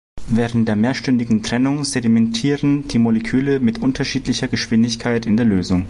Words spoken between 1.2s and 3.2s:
Trennung sedimentieren die